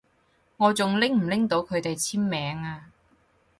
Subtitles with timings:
[0.57, 2.87] 我仲拎唔拎到佢哋簽名啊？